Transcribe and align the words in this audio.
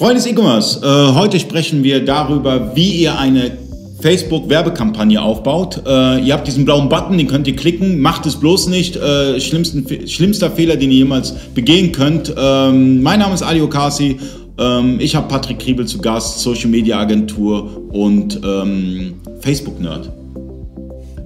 Freunde 0.00 0.14
des 0.14 0.26
E-Commerce, 0.26 0.80
äh, 0.82 1.14
heute 1.14 1.38
sprechen 1.38 1.84
wir 1.84 2.02
darüber, 2.02 2.74
wie 2.74 3.02
ihr 3.02 3.18
eine 3.18 3.50
Facebook-Werbekampagne 4.00 5.20
aufbaut. 5.20 5.82
Äh, 5.86 6.20
ihr 6.20 6.32
habt 6.32 6.46
diesen 6.46 6.64
blauen 6.64 6.88
Button, 6.88 7.18
den 7.18 7.26
könnt 7.26 7.46
ihr 7.46 7.54
klicken, 7.54 8.00
macht 8.00 8.24
es 8.24 8.36
bloß 8.36 8.68
nicht. 8.68 8.96
Äh, 8.96 9.38
schlimmster 9.40 10.50
Fehler, 10.50 10.76
den 10.76 10.90
ihr 10.90 10.98
jemals 10.98 11.34
begehen 11.54 11.92
könnt. 11.92 12.32
Ähm, 12.36 13.02
mein 13.02 13.18
Name 13.18 13.34
ist 13.34 13.42
Ali 13.42 13.60
Okasi. 13.60 14.18
Ähm, 14.58 14.96
ich 15.00 15.14
habe 15.14 15.28
Patrick 15.28 15.58
Kriebel 15.58 15.86
zu 15.86 15.98
Gast, 15.98 16.40
Social 16.40 16.70
Media 16.70 16.98
Agentur 16.98 17.82
und 17.92 18.40
ähm, 18.42 19.14
Facebook-Nerd. 19.40 20.19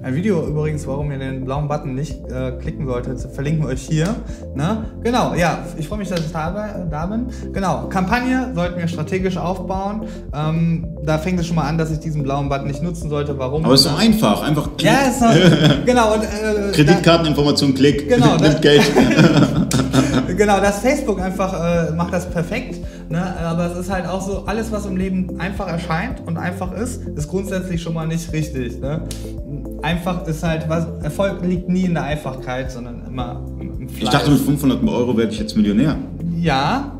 Ein 0.05 0.13
Video 0.13 0.45
übrigens, 0.45 0.85
warum 0.85 1.11
ihr 1.11 1.17
den 1.17 1.45
blauen 1.45 1.67
Button 1.67 1.95
nicht 1.95 2.19
äh, 2.29 2.51
klicken 2.61 2.85
solltet, 2.85 3.19
verlinken 3.33 3.63
wir 3.63 3.69
euch 3.69 3.81
hier. 3.81 4.13
Ne? 4.53 4.85
Genau, 5.03 5.33
ja, 5.33 5.65
ich 5.79 5.87
freue 5.87 5.97
mich, 5.97 6.09
dass 6.09 6.19
ich 6.19 6.31
da, 6.31 6.85
da, 6.91 7.05
bin. 7.07 7.25
Genau, 7.51 7.87
Kampagne 7.89 8.51
sollten 8.53 8.77
wir 8.77 8.87
strategisch 8.87 9.35
aufbauen. 9.35 10.03
Ähm, 10.31 10.95
da 11.03 11.17
fängt 11.17 11.39
es 11.39 11.47
schon 11.47 11.55
mal 11.55 11.63
an, 11.63 11.79
dass 11.79 11.89
ich 11.89 11.97
diesen 11.97 12.21
blauen 12.21 12.49
Button 12.49 12.67
nicht 12.67 12.83
nutzen 12.83 13.09
sollte. 13.09 13.39
Warum? 13.39 13.65
Aber 13.65 13.73
es 13.73 13.81
ist 13.81 13.89
doch 13.89 13.97
einfach, 13.97 14.43
einfach 14.43 14.77
klicken. 14.77 14.95
Ja, 14.95 15.09
ist 15.09 15.21
doch, 15.23 15.85
genau. 15.87 16.13
Und, 16.13 16.23
äh, 16.23 16.71
Kreditkarteninformation, 16.71 17.73
Klick, 17.73 18.07
genau, 18.07 18.37
nimmt 18.37 18.61
Geld. 18.61 18.83
genau, 20.37 20.59
das 20.59 20.81
Facebook 20.81 21.19
einfach 21.19 21.89
äh, 21.89 21.91
macht 21.93 22.13
das 22.13 22.29
perfekt. 22.29 22.79
Ne? 23.09 23.23
Aber 23.39 23.71
es 23.71 23.77
ist 23.77 23.91
halt 23.91 24.07
auch 24.07 24.21
so, 24.21 24.43
alles, 24.45 24.71
was 24.71 24.85
im 24.85 24.97
Leben 24.97 25.39
einfach 25.39 25.67
erscheint 25.67 26.21
und 26.27 26.37
einfach 26.37 26.73
ist, 26.73 27.01
ist 27.07 27.27
grundsätzlich 27.27 27.81
schon 27.81 27.95
mal 27.95 28.05
nicht 28.05 28.31
richtig. 28.31 28.79
Ne? 28.79 29.01
Einfach 29.85 30.25
ist 30.25 30.41
halt, 30.41 30.67
was, 30.67 30.87
Erfolg 31.03 31.43
liegt 31.43 31.69
nie 31.69 31.83
in 31.83 31.93
der 31.93 32.05
Einfachkeit, 32.05 32.71
sondern 32.71 33.03
immer 33.05 33.45
im 33.59 33.87
Fleiß. 33.87 34.01
Ich 34.01 34.09
dachte, 34.09 34.31
mit 34.31 34.39
500 34.39 34.83
Euro 34.87 35.15
werde 35.15 35.31
ich 35.31 35.37
jetzt 35.37 35.55
Millionär. 35.55 35.95
Ja, 36.39 36.91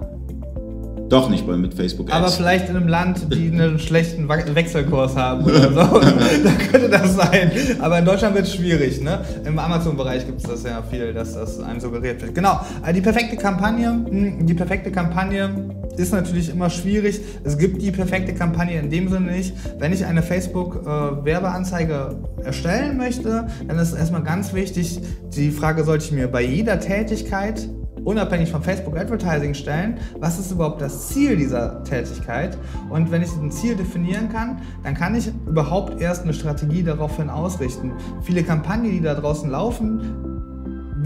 doch 1.09 1.29
nicht 1.29 1.47
bei 1.47 1.55
mit 1.55 1.73
Facebook 1.73 2.07
Ads. 2.07 2.15
Aber 2.15 2.27
vielleicht 2.29 2.69
in 2.69 2.75
einem 2.75 2.87
Land, 2.87 3.33
die 3.33 3.49
einen 3.51 3.79
schlechten 3.79 4.27
Wechselkurs 4.27 5.15
haben 5.15 5.45
oder 5.45 5.71
so. 5.71 5.99
da 6.43 6.51
könnte 6.71 6.89
das 6.89 7.15
sein. 7.15 7.51
Aber 7.79 7.99
in 7.99 8.05
Deutschland 8.05 8.35
wird 8.35 8.45
es 8.45 8.55
schwierig. 8.55 9.01
Ne? 9.01 9.19
Im 9.45 9.57
Amazon-Bereich 9.59 10.25
gibt 10.25 10.41
es 10.41 10.49
das 10.49 10.63
ja 10.63 10.83
viel, 10.83 11.13
dass 11.13 11.33
das 11.33 11.59
einem 11.59 11.79
suggeriert 11.79 12.21
wird. 12.21 12.35
Genau. 12.35 12.59
Äh, 12.85 12.93
die 12.93 13.01
perfekte 13.01 13.35
Kampagne, 13.35 13.87
hm, 13.87 14.45
die 14.45 14.53
perfekte 14.53 14.91
Kampagne 14.91 15.49
ist 15.97 16.11
natürlich 16.11 16.49
immer 16.49 16.69
schwierig. 16.69 17.21
Es 17.43 17.57
gibt 17.57 17.81
die 17.81 17.91
perfekte 17.91 18.33
Kampagne 18.33 18.79
in 18.79 18.89
dem 18.89 19.09
Sinne 19.09 19.31
nicht. 19.31 19.53
Wenn 19.79 19.93
ich 19.93 20.05
eine 20.05 20.21
Facebook-Werbeanzeige 20.21 22.17
äh, 22.39 22.45
erstellen 22.45 22.97
möchte, 22.97 23.47
dann 23.67 23.79
ist 23.79 23.93
erstmal 23.93 24.23
ganz 24.23 24.53
wichtig, 24.53 24.99
die 25.35 25.51
Frage 25.51 25.83
sollte 25.83 26.05
ich 26.05 26.11
mir 26.11 26.27
bei 26.27 26.41
jeder 26.41 26.79
Tätigkeit 26.79 27.67
unabhängig 28.03 28.51
vom 28.51 28.61
Facebook 28.61 28.97
Advertising 28.97 29.53
stellen, 29.53 29.97
was 30.19 30.39
ist 30.39 30.51
überhaupt 30.51 30.79
das 30.79 31.09
Ziel 31.09 31.35
dieser 31.35 31.83
Tätigkeit 31.83 32.57
und 32.89 33.11
wenn 33.11 33.23
ich 33.23 33.31
ein 33.35 33.51
Ziel 33.51 33.75
definieren 33.75 34.29
kann, 34.29 34.61
dann 34.83 34.93
kann 34.93 35.15
ich 35.15 35.31
überhaupt 35.47 35.99
erst 35.99 36.23
eine 36.23 36.33
Strategie 36.33 36.83
daraufhin 36.83 37.29
ausrichten. 37.29 37.93
Viele 38.21 38.43
Kampagnen, 38.43 38.91
die 38.91 39.01
da 39.01 39.15
draußen 39.15 39.49
laufen, 39.49 40.54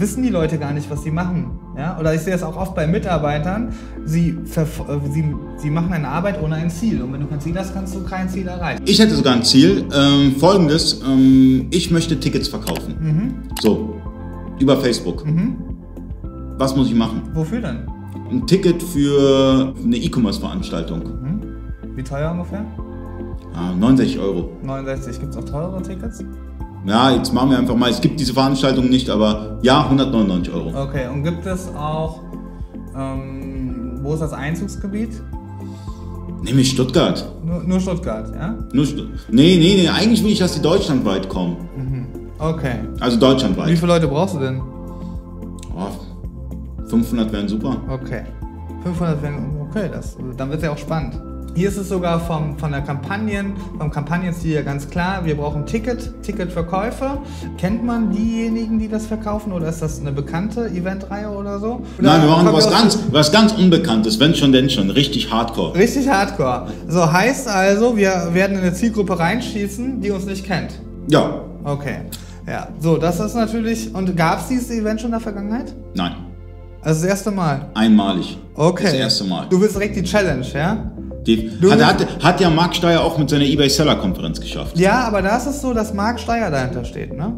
wissen 0.00 0.22
die 0.22 0.30
Leute 0.30 0.58
gar 0.58 0.72
nicht, 0.72 0.90
was 0.90 1.02
sie 1.02 1.10
machen. 1.10 1.50
Ja? 1.76 1.98
Oder 2.00 2.14
ich 2.14 2.22
sehe 2.22 2.34
es 2.34 2.42
auch 2.42 2.56
oft 2.56 2.74
bei 2.74 2.86
Mitarbeitern, 2.86 3.72
sie, 4.04 4.30
äh, 4.30 4.64
sie, 5.12 5.34
sie 5.58 5.70
machen 5.70 5.92
eine 5.92 6.08
Arbeit 6.08 6.42
ohne 6.42 6.56
ein 6.56 6.70
Ziel. 6.70 7.02
Und 7.02 7.12
wenn 7.12 7.20
du 7.20 7.26
kein 7.26 7.40
Ziel 7.40 7.56
hast, 7.56 7.74
kannst 7.74 7.94
du 7.94 8.02
kein 8.02 8.28
Ziel 8.28 8.48
erreichen. 8.48 8.82
Ich 8.86 8.98
hätte 8.98 9.14
sogar 9.14 9.34
ein 9.34 9.44
Ziel. 9.44 9.84
Ähm, 9.94 10.34
Folgendes, 10.36 11.02
ähm, 11.06 11.66
ich 11.70 11.90
möchte 11.90 12.18
Tickets 12.18 12.48
verkaufen. 12.48 12.96
Mhm. 12.98 13.34
So, 13.60 13.94
über 14.58 14.76
Facebook. 14.78 15.24
Mhm. 15.26 15.56
Was 16.56 16.74
muss 16.74 16.88
ich 16.88 16.94
machen? 16.94 17.22
Wofür 17.34 17.60
denn? 17.60 17.86
Ein 18.30 18.46
Ticket 18.46 18.82
für 18.82 19.74
eine 19.82 19.96
E-Commerce-Veranstaltung. 19.96 21.00
Mhm. 21.00 21.96
Wie 21.96 22.02
teuer 22.02 22.30
ungefähr? 22.30 22.64
Ah, 23.54 23.72
69 23.72 24.18
Euro. 24.18 24.50
69. 24.62 25.20
Gibt 25.20 25.32
es 25.32 25.36
auch 25.36 25.44
teurere 25.44 25.82
Tickets? 25.82 26.24
Ja, 26.86 27.10
jetzt 27.10 27.32
machen 27.32 27.50
wir 27.50 27.58
einfach 27.58 27.76
mal. 27.76 27.90
Es 27.90 28.00
gibt 28.00 28.18
diese 28.18 28.32
Veranstaltung 28.32 28.88
nicht, 28.88 29.10
aber 29.10 29.58
ja, 29.62 29.84
199 29.84 30.52
Euro. 30.52 30.82
Okay, 30.82 31.08
und 31.12 31.22
gibt 31.22 31.44
es 31.46 31.68
auch, 31.74 32.20
ähm, 32.96 34.00
wo 34.02 34.14
ist 34.14 34.20
das 34.20 34.32
Einzugsgebiet? 34.32 35.22
Nämlich 36.42 36.70
Stuttgart. 36.70 37.30
Nur, 37.44 37.62
nur 37.64 37.80
Stuttgart, 37.80 38.34
ja? 38.34 38.56
Nur 38.72 38.86
Stuttgart. 38.86 39.20
Nee, 39.30 39.56
nee, 39.58 39.82
nee, 39.82 39.88
eigentlich 39.88 40.24
will 40.24 40.30
ich, 40.30 40.38
dass 40.38 40.54
die 40.54 40.62
deutschlandweit 40.62 41.28
kommen. 41.28 41.56
Mhm. 41.76 42.06
Okay. 42.38 42.76
Also 42.98 43.18
deutschlandweit. 43.18 43.68
Wie 43.68 43.76
viele 43.76 43.92
Leute 43.92 44.08
brauchst 44.08 44.34
du 44.34 44.38
denn? 44.38 44.62
500 46.90 47.32
wären 47.32 47.48
super. 47.48 47.76
Okay. 47.88 48.24
500 48.82 49.22
wären, 49.22 49.60
okay, 49.68 49.88
das, 49.92 50.16
dann 50.36 50.50
wird 50.50 50.58
es 50.58 50.64
ja 50.64 50.72
auch 50.72 50.78
spannend. 50.78 51.20
Hier 51.54 51.68
ist 51.68 51.76
es 51.76 51.88
sogar 51.88 52.20
vom, 52.20 52.56
von 52.58 52.70
der 52.70 52.80
Kampagnen, 52.80 53.54
vom 53.76 53.90
Kampagnenstil 53.90 54.52
ja 54.52 54.62
ganz 54.62 54.88
klar, 54.88 55.24
wir 55.24 55.36
brauchen 55.36 55.66
Ticket, 55.66 56.22
Ticketverkäufe. 56.22 57.18
Kennt 57.58 57.84
man 57.84 58.10
diejenigen, 58.12 58.78
die 58.78 58.88
das 58.88 59.06
verkaufen 59.06 59.52
oder 59.52 59.68
ist 59.68 59.82
das 59.82 60.00
eine 60.00 60.12
bekannte 60.12 60.66
Eventreihe 60.68 61.28
oder 61.28 61.58
so? 61.58 61.82
Oder 61.98 62.08
Nein, 62.08 62.22
wir 62.22 62.30
machen 62.30 62.48
was 62.52 62.70
ganz, 62.70 62.98
was 63.10 63.32
ganz 63.32 63.52
Unbekanntes, 63.52 64.20
wenn 64.20 64.34
schon, 64.34 64.52
denn 64.52 64.70
schon, 64.70 64.90
richtig 64.90 65.30
Hardcore. 65.30 65.74
Richtig 65.74 66.08
Hardcore. 66.08 66.68
So 66.88 67.12
heißt 67.12 67.48
also, 67.48 67.96
wir 67.96 68.30
werden 68.32 68.56
in 68.56 68.62
eine 68.62 68.72
Zielgruppe 68.72 69.18
reinschießen, 69.18 70.00
die 70.00 70.10
uns 70.12 70.26
nicht 70.26 70.46
kennt. 70.46 70.72
Ja. 71.08 71.42
Okay. 71.64 72.02
Ja, 72.46 72.68
so, 72.78 72.96
das 72.96 73.20
ist 73.20 73.34
natürlich. 73.34 73.94
Und 73.94 74.16
gab 74.16 74.40
es 74.40 74.48
dieses 74.48 74.70
Event 74.70 75.00
schon 75.00 75.08
in 75.08 75.12
der 75.12 75.20
Vergangenheit? 75.20 75.74
Nein. 75.94 76.12
Also 76.82 77.02
das 77.02 77.10
erste 77.10 77.30
Mal? 77.30 77.70
Einmalig. 77.74 78.38
Okay. 78.54 78.84
Das 78.84 78.94
erste 78.94 79.24
Mal. 79.24 79.46
Du 79.50 79.60
willst 79.60 79.74
direkt 79.74 79.96
die 79.96 80.02
Challenge, 80.02 80.46
ja? 80.54 80.90
Die, 81.26 81.50
hat, 81.70 81.84
hat, 81.84 82.22
hat, 82.22 82.40
ja 82.40 82.50
Marc 82.50 82.74
Steyer 82.74 83.04
auch 83.04 83.18
mit 83.18 83.28
seiner 83.28 83.44
eBay 83.44 83.68
Seller 83.68 83.96
Konferenz 83.96 84.40
geschafft. 84.40 84.78
Ja, 84.78 85.04
aber 85.06 85.22
da 85.22 85.36
ist 85.36 85.46
es 85.46 85.60
so, 85.60 85.74
dass 85.74 85.92
Marc 85.92 86.18
Steyer 86.18 86.50
dahinter 86.50 86.84
steht, 86.84 87.16
ne? 87.16 87.34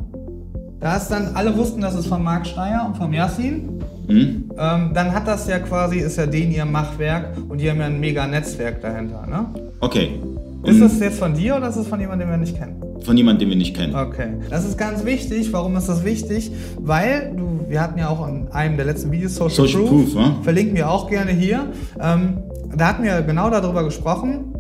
Da 0.81 0.97
ist 0.97 1.09
dann, 1.09 1.31
alle 1.35 1.57
wussten, 1.57 1.81
dass 1.81 1.95
es 1.95 2.07
von 2.07 2.23
Marc 2.23 2.47
Steyer 2.47 2.85
und 2.87 2.97
vom 2.97 3.13
Yassin. 3.13 3.81
Mhm. 4.09 4.51
Ähm, 4.59 4.91
dann 4.95 5.13
hat 5.13 5.29
das 5.29 5.47
ja 5.47 5.61
quasi, 5.61 5.99
ist 5.99 6.17
ja 6.17 6.27
den 6.27 6.51
ihr 6.51 6.65
Machwerk 6.65 7.37
und 7.49 7.61
die 7.61 7.71
haben 7.71 7.79
ja 7.79 7.87
ein 7.87 8.01
mega 8.01 8.27
Netzwerk 8.27 8.83
dahinter, 8.83 9.27
ne? 9.29 9.47
Okay. 9.81 10.21
Ist 10.65 10.81
das 10.81 11.01
jetzt 11.01 11.19
von 11.19 11.35
dir 11.35 11.57
oder 11.57 11.69
ist 11.69 11.77
es 11.77 11.89
von 11.89 11.99
jemandem, 11.99 12.29
den 12.29 12.35
wir 12.35 12.39
nicht 12.39 12.57
kennen? 12.57 12.81
Von 13.01 13.17
jemandem, 13.17 13.41
den 13.41 13.51
wir 13.51 13.57
nicht 13.57 13.77
kennen. 13.77 13.95
Okay. 13.95 14.29
Das 14.49 14.65
ist 14.65 14.79
ganz 14.79 15.05
wichtig. 15.05 15.53
Warum 15.53 15.77
ist 15.77 15.89
das 15.89 16.05
wichtig? 16.05 16.53
Weil 16.79 17.33
du, 17.37 17.65
wir 17.69 17.81
hatten 17.81 17.99
ja 17.99 18.09
auch 18.09 18.27
in 18.29 18.47
einem 18.53 18.77
der 18.77 18.87
letzten 18.87 19.11
Videos 19.11 19.35
Social, 19.35 19.67
Social 19.67 19.83
Proof, 19.83 20.13
Proof 20.13 20.15
ne? 20.15 20.37
verlinken 20.43 20.77
wir 20.77 20.89
auch 20.89 21.11
gerne 21.11 21.33
hier. 21.33 21.67
Ähm, 22.01 22.39
da 22.77 22.89
hatten 22.89 23.03
wir 23.03 23.23
genau 23.23 23.51
darüber 23.51 23.85
gesprochen, 23.85 24.55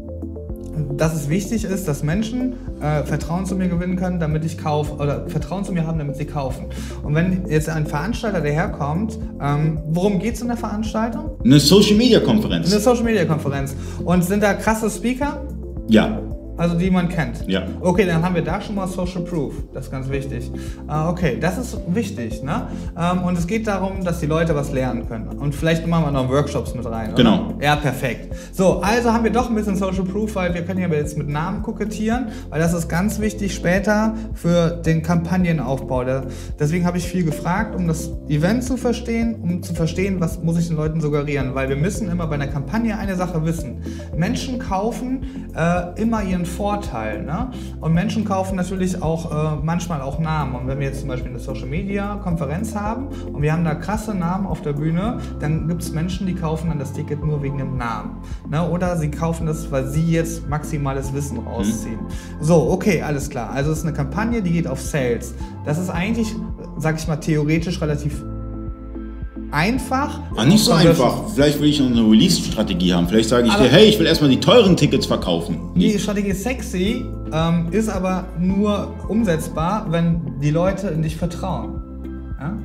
dass 0.96 1.14
es 1.14 1.28
wichtig 1.28 1.64
ist, 1.64 1.86
dass 1.86 2.02
Menschen 2.02 2.54
äh, 2.80 3.04
Vertrauen 3.04 3.46
zu 3.46 3.56
mir 3.56 3.68
gewinnen 3.68 3.96
können, 3.96 4.18
damit 4.20 4.44
ich 4.44 4.56
kaufe, 4.58 4.94
oder 4.94 5.28
Vertrauen 5.28 5.64
zu 5.64 5.72
mir 5.72 5.86
haben, 5.86 5.98
damit 5.98 6.16
sie 6.16 6.24
kaufen. 6.24 6.66
Und 7.02 7.14
wenn 7.14 7.46
jetzt 7.48 7.68
ein 7.68 7.86
Veranstalter 7.86 8.40
daherkommt, 8.40 9.18
ähm, 9.40 9.78
worum 9.88 10.18
geht 10.18 10.34
es 10.34 10.42
in 10.42 10.48
der 10.48 10.56
Veranstaltung? 10.56 11.32
Eine 11.44 11.60
Social 11.60 11.96
Media 11.96 12.20
Konferenz. 12.20 12.70
Eine 12.70 12.80
Social 12.80 13.04
Media 13.04 13.24
Konferenz. 13.24 13.74
Und 14.04 14.24
sind 14.24 14.42
da 14.42 14.54
krasse 14.54 14.90
Speaker? 14.90 15.42
Ja. 15.88 16.21
Also 16.62 16.76
die 16.76 16.92
man 16.92 17.08
kennt. 17.08 17.44
Ja. 17.48 17.64
Okay, 17.80 18.06
dann 18.06 18.22
haben 18.22 18.36
wir 18.36 18.42
da 18.42 18.60
schon 18.60 18.76
mal 18.76 18.86
Social 18.86 19.22
Proof. 19.22 19.52
Das 19.74 19.86
ist 19.86 19.90
ganz 19.90 20.08
wichtig. 20.08 20.48
Uh, 20.88 21.08
okay, 21.08 21.36
das 21.40 21.58
ist 21.58 21.76
wichtig. 21.88 22.40
Ne? 22.44 22.68
Ähm, 22.96 23.24
und 23.24 23.36
es 23.36 23.48
geht 23.48 23.66
darum, 23.66 24.04
dass 24.04 24.20
die 24.20 24.26
Leute 24.26 24.54
was 24.54 24.70
lernen 24.70 25.08
können. 25.08 25.26
Und 25.26 25.56
vielleicht 25.56 25.88
machen 25.88 26.04
wir 26.04 26.12
noch 26.12 26.28
Workshops 26.28 26.72
mit 26.72 26.86
rein. 26.86 27.08
Oder? 27.08 27.16
Genau. 27.16 27.54
Ja, 27.60 27.74
perfekt. 27.74 28.32
So, 28.52 28.80
also 28.80 29.12
haben 29.12 29.24
wir 29.24 29.32
doch 29.32 29.48
ein 29.48 29.56
bisschen 29.56 29.74
Social 29.74 30.04
Proof, 30.04 30.36
weil 30.36 30.54
wir 30.54 30.62
können 30.62 30.80
ja 30.80 30.86
jetzt 30.86 31.18
mit 31.18 31.28
Namen 31.28 31.62
kokettieren, 31.62 32.28
weil 32.48 32.60
das 32.60 32.74
ist 32.74 32.88
ganz 32.88 33.18
wichtig 33.18 33.52
später 33.56 34.14
für 34.34 34.70
den 34.70 35.02
Kampagnenaufbau. 35.02 36.04
Deswegen 36.60 36.87
habe 36.87 36.96
ich 36.96 37.08
viel 37.08 37.25
gefragt, 37.25 37.75
um 37.75 37.88
das 37.88 38.08
Event 38.28 38.62
zu 38.62 38.76
verstehen, 38.76 39.34
um 39.42 39.64
zu 39.64 39.75
verstehen, 39.75 40.20
was 40.20 40.40
muss 40.40 40.60
ich 40.60 40.69
den 40.69 40.76
Leuten 40.76 41.00
suggerieren. 41.00 41.56
Weil 41.56 41.69
wir 41.69 41.76
müssen 41.76 42.08
immer 42.08 42.28
bei 42.28 42.37
einer 42.37 42.46
Kampagne 42.46 42.96
eine 42.96 43.16
Sache 43.16 43.44
wissen. 43.44 43.82
Menschen 44.16 44.60
kaufen 44.60 45.48
äh, 45.56 46.00
immer 46.00 46.22
ihren 46.22 46.46
Vorteil. 46.52 47.22
Ne? 47.22 47.50
Und 47.81 47.94
Menschen 47.94 48.25
kaufen 48.25 48.56
natürlich 48.56 49.02
auch 49.02 49.31
äh, 49.31 49.56
manchmal 49.62 50.00
auch 50.00 50.19
Namen. 50.19 50.54
Und 50.54 50.69
wenn 50.69 50.78
wir 50.78 50.87
jetzt 50.87 51.00
zum 51.00 51.08
Beispiel 51.08 51.31
eine 51.31 51.38
Social 51.38 51.66
Media 51.66 52.16
Konferenz 52.16 52.75
haben 52.75 53.08
und 53.32 53.43
wir 53.43 53.52
haben 53.52 53.64
da 53.64 53.75
krasse 53.75 54.14
Namen 54.14 54.46
auf 54.46 54.62
der 54.62 54.75
Bühne, 54.75 55.19
dann 55.40 55.69
gibt 55.69 55.82
es 55.82 55.93
Menschen, 55.93 56.26
die 56.26 56.34
kaufen 56.34 56.69
dann 56.69 56.78
das 56.78 56.93
Ticket 56.93 57.25
nur 57.25 57.43
wegen 57.43 57.58
dem 57.58 57.76
Namen. 57.76 58.19
Ne? 58.49 58.69
Oder 58.69 58.96
sie 58.96 59.10
kaufen 59.10 59.46
das, 59.46 59.70
weil 59.70 59.87
sie 59.87 60.10
jetzt 60.10 60.49
maximales 60.49 61.12
Wissen 61.12 61.38
rausziehen. 61.38 62.00
Mhm. 62.00 62.44
So, 62.44 62.70
okay, 62.70 63.02
alles 63.02 63.31
klar. 63.31 63.50
Also 63.50 63.72
es 63.72 63.78
ist 63.78 63.84
eine 63.84 63.94
Kampagne, 63.94 64.43
die 64.43 64.52
geht 64.52 64.66
auf 64.66 64.81
Sales. 64.81 65.34
Das 65.64 65.78
ist 65.78 65.90
eigentlich, 65.90 66.34
sag 66.76 66.99
ich 66.99 67.08
mal, 67.08 67.16
theoretisch 67.16 67.81
relativ 67.81 68.22
einfach. 69.52 70.20
Ah, 70.37 70.44
nicht 70.44 70.64
so 70.64 70.72
einfach. 70.72 71.28
Vielleicht 71.34 71.60
will 71.60 71.69
ich 71.69 71.78
noch 71.78 71.87
eine 71.87 72.00
Release-Strategie 72.00 72.93
haben. 72.93 73.06
Vielleicht 73.06 73.28
sage 73.28 73.46
ich 73.46 73.54
dir, 73.54 73.69
hey, 73.69 73.84
ich 73.84 73.99
will 73.99 74.06
erstmal 74.06 74.31
die 74.31 74.40
teuren 74.40 74.76
Tickets 74.76 75.06
verkaufen. 75.06 75.58
Die 75.76 75.99
Strategie 75.99 76.31
ist 76.31 76.43
sexy, 76.43 77.04
ähm, 77.32 77.69
ist 77.70 77.88
aber 77.88 78.25
nur 78.38 78.94
umsetzbar, 79.08 79.87
wenn 79.90 80.40
die 80.40 80.50
Leute 80.50 80.88
in 80.88 81.02
dich 81.02 81.16
vertrauen. 81.16 81.82
Ja? 82.40 82.56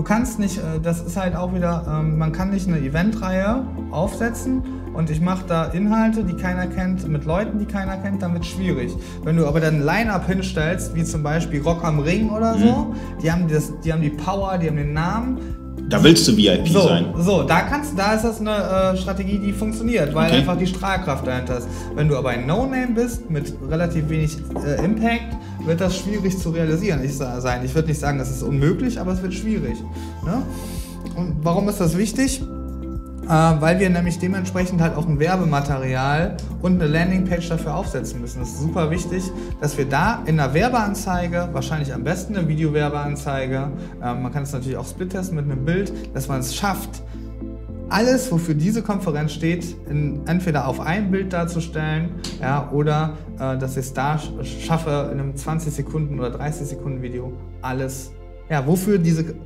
du 0.00 0.04
kannst 0.04 0.38
nicht, 0.38 0.56
äh, 0.56 0.80
das 0.82 1.02
ist 1.02 1.18
halt 1.18 1.36
auch 1.36 1.54
wieder, 1.54 1.84
ähm, 1.86 2.16
man 2.16 2.32
kann 2.32 2.50
nicht 2.50 2.66
eine 2.66 2.78
Eventreihe 2.78 3.66
aufsetzen 3.90 4.62
und 4.94 5.10
ich 5.10 5.20
mache 5.20 5.44
da 5.46 5.64
Inhalte, 5.66 6.24
die 6.24 6.32
keiner 6.32 6.66
kennt, 6.66 7.06
mit 7.06 7.26
Leuten, 7.26 7.58
die 7.58 7.66
keiner 7.66 7.98
kennt, 7.98 8.22
dann 8.22 8.32
wird 8.32 8.44
es 8.44 8.48
schwierig. 8.48 8.92
Wenn 9.24 9.36
du 9.36 9.46
aber 9.46 9.60
dann 9.60 9.76
ein 9.76 9.84
Line-Up 9.84 10.26
hinstellst, 10.26 10.94
wie 10.94 11.04
zum 11.04 11.22
Beispiel 11.22 11.60
Rock 11.60 11.84
am 11.84 12.00
Ring 12.00 12.30
oder 12.30 12.54
so, 12.54 12.64
mhm. 12.64 12.94
die, 13.22 13.30
haben 13.30 13.46
das, 13.46 13.72
die 13.84 13.92
haben 13.92 14.00
die 14.00 14.08
Power, 14.08 14.56
die 14.56 14.68
haben 14.68 14.76
den 14.76 14.94
Namen, 14.94 15.38
da 15.90 16.02
willst 16.02 16.26
du 16.28 16.36
VIP 16.36 16.68
so, 16.68 16.82
sein. 16.82 17.06
So, 17.18 17.42
da 17.42 17.62
kannst, 17.62 17.98
da 17.98 18.14
ist 18.14 18.22
das 18.22 18.40
eine 18.40 18.94
äh, 18.94 18.96
Strategie, 18.96 19.38
die 19.38 19.52
funktioniert, 19.52 20.14
weil 20.14 20.28
okay. 20.28 20.38
einfach 20.38 20.56
die 20.56 20.66
Strahlkraft 20.66 21.26
dahinter 21.26 21.58
ist. 21.58 21.68
Wenn 21.94 22.08
du 22.08 22.16
aber 22.16 22.30
ein 22.30 22.46
No-Name 22.46 22.92
bist 22.94 23.28
mit 23.28 23.52
relativ 23.68 24.08
wenig 24.08 24.38
äh, 24.64 24.84
Impact, 24.84 25.36
wird 25.64 25.80
das 25.80 25.98
schwierig 25.98 26.38
zu 26.38 26.50
realisieren. 26.50 27.04
Ich 27.04 27.16
sein. 27.16 27.64
Ich 27.64 27.74
würde 27.74 27.88
nicht 27.88 28.00
sagen, 28.00 28.20
es 28.20 28.30
ist 28.30 28.42
unmöglich, 28.42 29.00
aber 29.00 29.12
es 29.12 29.22
wird 29.22 29.34
schwierig. 29.34 29.76
Ne? 30.24 30.42
Und 31.16 31.36
warum 31.42 31.68
ist 31.68 31.80
das 31.80 31.98
wichtig? 31.98 32.40
Äh, 33.30 33.60
weil 33.60 33.78
wir 33.78 33.88
nämlich 33.88 34.18
dementsprechend 34.18 34.80
halt 34.80 34.96
auch 34.96 35.06
ein 35.06 35.20
Werbematerial 35.20 36.36
und 36.62 36.82
eine 36.82 36.90
Landingpage 36.90 37.48
dafür 37.48 37.76
aufsetzen 37.76 38.20
müssen. 38.20 38.42
Es 38.42 38.48
ist 38.48 38.60
super 38.60 38.90
wichtig, 38.90 39.22
dass 39.60 39.78
wir 39.78 39.84
da 39.84 40.24
in 40.26 40.40
einer 40.40 40.52
Werbeanzeige, 40.52 41.48
wahrscheinlich 41.52 41.94
am 41.94 42.02
besten 42.02 42.36
eine 42.36 42.48
Videowerbeanzeige, 42.48 43.70
äh, 44.02 44.14
man 44.14 44.32
kann 44.32 44.42
es 44.42 44.52
natürlich 44.52 44.76
auch 44.76 44.86
split 44.86 45.10
testen 45.10 45.36
mit 45.36 45.44
einem 45.44 45.64
Bild, 45.64 45.92
dass 46.12 46.26
man 46.26 46.40
es 46.40 46.56
schafft, 46.56 47.02
alles, 47.88 48.32
wofür 48.32 48.54
diese 48.54 48.82
Konferenz 48.82 49.32
steht, 49.32 49.76
in, 49.88 50.26
entweder 50.26 50.66
auf 50.66 50.80
ein 50.80 51.12
Bild 51.12 51.32
darzustellen 51.32 52.10
ja, 52.40 52.68
oder 52.72 53.16
äh, 53.38 53.56
dass 53.58 53.72
ich 53.72 53.86
es 53.86 53.94
da 53.94 54.18
schaffe, 54.18 55.08
in 55.12 55.20
einem 55.20 55.36
20 55.36 55.72
Sekunden 55.72 56.18
oder 56.18 56.30
30 56.30 56.66
Sekunden 56.66 57.00
Video 57.00 57.32
alles, 57.62 58.10
ja, 58.48 58.66
wofür 58.66 58.98
diese 58.98 59.36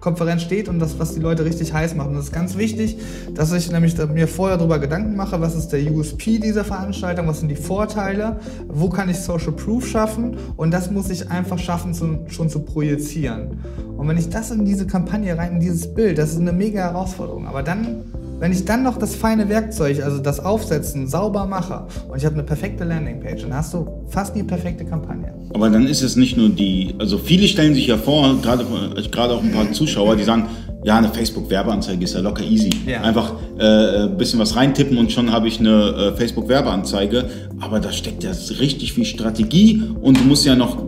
Konferenz 0.00 0.42
steht 0.42 0.68
und 0.68 0.78
das, 0.78 0.98
was 0.98 1.14
die 1.14 1.20
Leute 1.20 1.44
richtig 1.44 1.72
heiß 1.72 1.94
macht. 1.94 2.08
Und 2.08 2.14
das 2.14 2.26
ist 2.26 2.32
ganz 2.32 2.56
wichtig, 2.56 2.98
dass 3.34 3.52
ich 3.52 3.70
nämlich 3.70 3.96
mir 4.08 4.28
vorher 4.28 4.56
darüber 4.56 4.78
Gedanken 4.78 5.16
mache, 5.16 5.40
was 5.40 5.54
ist 5.54 5.68
der 5.68 5.80
USP 5.92 6.38
dieser 6.38 6.64
Veranstaltung, 6.64 7.26
was 7.26 7.40
sind 7.40 7.48
die 7.48 7.56
Vorteile, 7.56 8.38
wo 8.68 8.88
kann 8.88 9.08
ich 9.08 9.18
Social 9.18 9.52
Proof 9.52 9.86
schaffen 9.86 10.36
und 10.56 10.70
das 10.70 10.90
muss 10.90 11.10
ich 11.10 11.30
einfach 11.30 11.58
schaffen, 11.58 11.94
zu, 11.94 12.20
schon 12.28 12.48
zu 12.48 12.60
projizieren. 12.60 13.58
Und 13.96 14.06
wenn 14.06 14.16
ich 14.16 14.28
das 14.28 14.50
in 14.50 14.64
diese 14.64 14.86
Kampagne 14.86 15.36
rein, 15.36 15.54
in 15.54 15.60
dieses 15.60 15.92
Bild, 15.92 16.18
das 16.18 16.30
ist 16.30 16.40
eine 16.40 16.52
mega 16.52 16.80
Herausforderung. 16.80 17.46
Aber 17.46 17.62
dann 17.64 18.04
wenn 18.38 18.52
ich 18.52 18.64
dann 18.64 18.82
noch 18.82 18.98
das 18.98 19.14
feine 19.14 19.48
Werkzeug, 19.48 20.02
also 20.02 20.18
das 20.18 20.40
Aufsetzen, 20.40 21.06
sauber 21.08 21.46
mache 21.46 21.86
und 22.08 22.18
ich 22.18 22.24
habe 22.24 22.34
eine 22.34 22.44
perfekte 22.44 22.84
Landingpage, 22.84 23.42
dann 23.42 23.54
hast 23.54 23.74
du 23.74 23.86
fast 24.08 24.36
die 24.36 24.42
perfekte 24.42 24.84
Kampagne. 24.84 25.34
Aber 25.54 25.70
dann 25.70 25.86
ist 25.86 26.02
es 26.02 26.16
nicht 26.16 26.36
nur 26.36 26.48
die, 26.48 26.94
also 26.98 27.18
viele 27.18 27.48
stellen 27.48 27.74
sich 27.74 27.86
ja 27.86 27.96
vor, 27.96 28.40
gerade, 28.42 28.64
gerade 29.10 29.34
auch 29.34 29.42
ein 29.42 29.52
paar 29.52 29.72
Zuschauer, 29.72 30.16
die 30.16 30.24
sagen, 30.24 30.46
ja, 30.84 30.96
eine 30.96 31.08
Facebook-Werbeanzeige 31.08 32.04
ist 32.04 32.14
ja 32.14 32.20
locker 32.20 32.44
easy. 32.44 32.70
Ja. 32.86 33.02
Einfach 33.02 33.34
äh, 33.58 34.04
ein 34.04 34.16
bisschen 34.16 34.38
was 34.38 34.54
reintippen 34.54 34.96
und 34.96 35.10
schon 35.10 35.32
habe 35.32 35.48
ich 35.48 35.58
eine 35.58 36.12
äh, 36.14 36.16
Facebook-Werbeanzeige. 36.16 37.24
Aber 37.60 37.80
da 37.80 37.90
steckt 37.90 38.22
ja 38.22 38.30
richtig 38.60 38.92
viel 38.92 39.04
Strategie 39.04 39.82
und 40.00 40.20
du 40.20 40.24
musst 40.24 40.46
ja 40.46 40.54
noch 40.54 40.84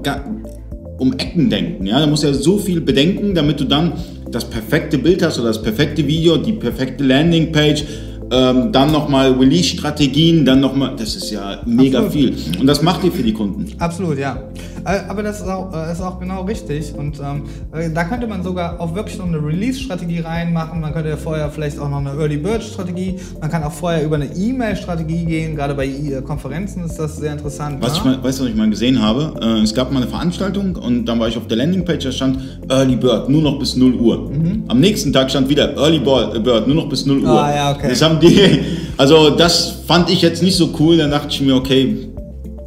um 0.98 1.12
Ecken 1.14 1.50
denken. 1.50 1.86
Ja? 1.86 1.98
Da 1.98 2.06
musst 2.06 2.22
du 2.22 2.28
ja 2.28 2.34
so 2.34 2.58
viel 2.58 2.80
bedenken, 2.80 3.34
damit 3.34 3.58
du 3.58 3.64
dann 3.64 3.94
das 4.30 4.48
perfekte 4.48 4.98
Bild 4.98 5.22
hast 5.22 5.38
oder 5.38 5.48
das 5.48 5.62
perfekte 5.62 6.06
Video, 6.06 6.36
die 6.36 6.52
perfekte 6.52 7.04
Landingpage, 7.04 7.84
ähm, 8.30 8.72
dann 8.72 8.92
nochmal 8.92 9.32
Release-Strategien, 9.32 10.44
dann 10.44 10.60
nochmal, 10.60 10.94
das 10.96 11.16
ist 11.16 11.30
ja 11.30 11.58
mega 11.66 12.00
Absolut. 12.00 12.34
viel. 12.34 12.60
Und 12.60 12.66
das 12.66 12.82
macht 12.82 13.04
ihr 13.04 13.12
für 13.12 13.22
die 13.22 13.32
Kunden. 13.32 13.66
Absolut, 13.78 14.18
ja. 14.18 14.38
Äh, 14.84 15.00
aber 15.08 15.22
das 15.22 15.40
ist 15.40 15.48
auch, 15.48 15.72
äh, 15.74 15.92
ist 15.92 16.00
auch 16.00 16.18
genau 16.18 16.42
richtig. 16.42 16.94
Und 16.96 17.18
ähm, 17.20 17.42
äh, 17.72 17.90
da 17.90 18.04
könnte 18.04 18.26
man 18.26 18.42
sogar 18.42 18.80
auch 18.80 18.94
wirklich 18.94 19.18
noch 19.18 19.26
eine 19.26 19.38
Release-Strategie 19.38 20.20
reinmachen. 20.20 20.80
Man 20.80 20.92
könnte 20.92 21.10
ja 21.10 21.16
vorher 21.16 21.50
vielleicht 21.50 21.78
auch 21.78 21.88
noch 21.88 21.98
eine 21.98 22.10
Early 22.10 22.38
Bird-Strategie. 22.38 23.16
Man 23.40 23.50
kann 23.50 23.62
auch 23.62 23.72
vorher 23.72 24.04
über 24.04 24.16
eine 24.16 24.34
E-Mail-Strategie 24.34 25.24
gehen. 25.24 25.56
Gerade 25.56 25.74
bei 25.74 25.88
Konferenzen 26.26 26.84
ist 26.84 26.98
das 26.98 27.16
sehr 27.16 27.32
interessant. 27.32 27.78
Was 27.80 27.98
ich 27.98 28.04
mal, 28.04 28.22
weißt 28.22 28.40
du, 28.40 28.44
was 28.44 28.50
ich 28.50 28.56
mal 28.56 28.70
gesehen 28.70 29.00
habe? 29.00 29.32
es 29.62 29.74
gab 29.74 29.90
mal 29.92 30.02
eine 30.02 30.10
Veranstaltung 30.10 30.76
und 30.76 31.04
dann 31.06 31.18
war 31.18 31.28
ich 31.28 31.36
auf 31.36 31.46
der 31.46 31.56
Landingpage, 31.56 32.04
da 32.04 32.12
stand 32.12 32.38
Early 32.68 32.96
Bird, 32.96 33.28
nur 33.28 33.42
noch 33.42 33.58
bis 33.58 33.76
0 33.76 33.94
Uhr. 33.94 34.30
Mhm. 34.30 34.64
Am 34.68 34.80
nächsten 34.80 35.12
Tag 35.12 35.30
stand 35.30 35.48
wieder 35.48 35.76
Early 35.76 35.98
Bird, 35.98 36.66
nur 36.66 36.76
noch 36.76 36.88
bis 36.88 37.06
0 37.06 37.22
Uhr. 37.22 37.28
Ah, 37.28 37.54
ja, 37.54 37.72
okay. 37.72 37.88
Das 37.88 38.02
haben 38.02 38.19
die, 38.22 38.60
also 38.96 39.30
das 39.30 39.82
fand 39.86 40.10
ich 40.10 40.22
jetzt 40.22 40.42
nicht 40.42 40.56
so 40.56 40.74
cool. 40.78 40.96
Dann 40.96 41.10
dachte 41.10 41.28
ich 41.30 41.40
mir, 41.40 41.54
okay, 41.54 42.10